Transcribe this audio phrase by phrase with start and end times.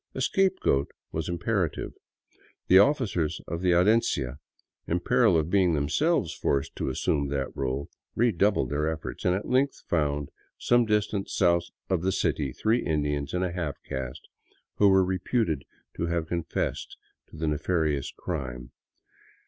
[0.15, 1.91] A scapegoat was im perative.
[2.69, 4.39] The officers of the audiencia,
[4.87, 9.47] in peril of being themselves forced to assume that role, redoubled their efforts, and at
[9.47, 14.27] length found, some distance south of the city, three Indians and a half caste
[14.77, 15.65] who were reputed
[15.97, 16.97] to have confessed
[17.29, 18.71] to the nefarious crime.